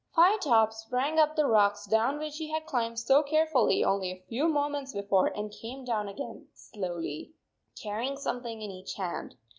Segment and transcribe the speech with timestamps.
[0.17, 4.47] Firetop sprang up the rocks down which he had climbed so carefully only a few
[4.47, 7.33] mo ments before, and came down again slowly,
[7.75, 9.35] H carrying something in each hand.